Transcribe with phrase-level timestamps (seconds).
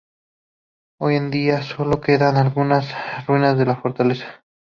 [0.99, 2.91] Hoy en día sólo quedan algunas
[3.27, 4.43] ruinas de la fortaleza.